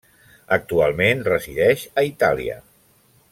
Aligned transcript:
Actualment 0.55 1.21
resideix 1.27 1.85
a 2.03 2.05
Itàlia. 2.11 2.59